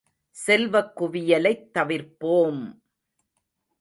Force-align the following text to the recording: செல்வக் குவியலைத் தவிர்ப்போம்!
செல்வக் 0.35 0.95
குவியலைத் 0.95 1.69
தவிர்ப்போம்! 1.73 2.63